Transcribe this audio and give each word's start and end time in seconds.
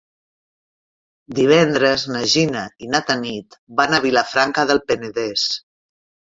Divendres 1.39 2.05
na 2.13 2.21
Gina 2.31 2.63
i 2.85 2.89
na 2.95 3.03
Tanit 3.11 3.59
van 3.83 3.95
a 3.95 4.01
Vilafranca 4.07 4.67
del 4.73 4.83
Penedès. 4.91 5.47